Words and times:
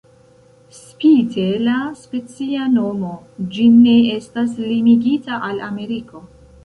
Spite 0.75 1.43
la 1.65 1.75
specia 1.99 2.65
nomo, 2.77 3.11
ĝi 3.57 3.67
ne 3.75 3.95
estas 4.19 4.57
limigita 4.71 5.41
al 5.51 5.63
Ameriko. 5.69 6.25